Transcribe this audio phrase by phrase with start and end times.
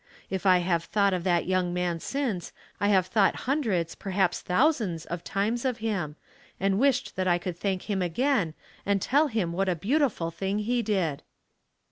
[0.31, 5.05] If I have thought of that young man once I have thought hundreds, perhaps thousands
[5.05, 6.15] of times of him
[6.59, 10.57] and wished that I could thank him again and tell him what a beautiful thing
[10.57, 11.21] he did.